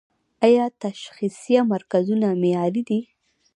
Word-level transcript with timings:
آیا 0.45 0.65
تشخیصیه 0.81 1.61
مرکزونه 1.71 2.27
معیاري 2.41 2.81
دي؟ 2.89 2.99